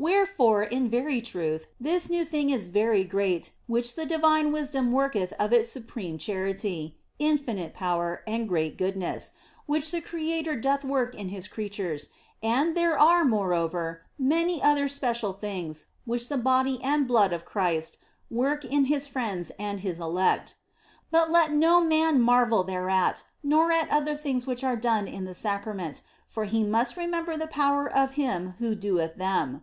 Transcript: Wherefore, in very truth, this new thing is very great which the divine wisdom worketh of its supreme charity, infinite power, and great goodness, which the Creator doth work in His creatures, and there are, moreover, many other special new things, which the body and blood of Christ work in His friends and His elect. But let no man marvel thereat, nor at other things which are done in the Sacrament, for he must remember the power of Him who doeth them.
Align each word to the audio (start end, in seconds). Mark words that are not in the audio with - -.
Wherefore, 0.00 0.62
in 0.62 0.88
very 0.88 1.20
truth, 1.20 1.66
this 1.80 2.08
new 2.08 2.24
thing 2.24 2.50
is 2.50 2.68
very 2.68 3.02
great 3.02 3.50
which 3.66 3.96
the 3.96 4.06
divine 4.06 4.52
wisdom 4.52 4.92
worketh 4.92 5.32
of 5.40 5.52
its 5.52 5.70
supreme 5.70 6.18
charity, 6.18 6.96
infinite 7.18 7.74
power, 7.74 8.22
and 8.24 8.46
great 8.48 8.78
goodness, 8.78 9.32
which 9.66 9.90
the 9.90 10.00
Creator 10.00 10.54
doth 10.60 10.84
work 10.84 11.16
in 11.16 11.30
His 11.30 11.48
creatures, 11.48 12.10
and 12.44 12.76
there 12.76 12.96
are, 12.96 13.24
moreover, 13.24 14.04
many 14.16 14.62
other 14.62 14.86
special 14.86 15.32
new 15.32 15.40
things, 15.40 15.86
which 16.04 16.28
the 16.28 16.38
body 16.38 16.78
and 16.80 17.08
blood 17.08 17.32
of 17.32 17.44
Christ 17.44 17.98
work 18.30 18.64
in 18.64 18.84
His 18.84 19.08
friends 19.08 19.50
and 19.58 19.80
His 19.80 19.98
elect. 19.98 20.54
But 21.10 21.28
let 21.32 21.50
no 21.52 21.80
man 21.80 22.20
marvel 22.22 22.62
thereat, 22.62 23.24
nor 23.42 23.72
at 23.72 23.90
other 23.90 24.14
things 24.16 24.46
which 24.46 24.62
are 24.62 24.76
done 24.76 25.08
in 25.08 25.24
the 25.24 25.34
Sacrament, 25.34 26.02
for 26.28 26.44
he 26.44 26.62
must 26.62 26.96
remember 26.96 27.36
the 27.36 27.48
power 27.48 27.90
of 27.92 28.12
Him 28.12 28.50
who 28.60 28.76
doeth 28.76 29.16
them. 29.16 29.62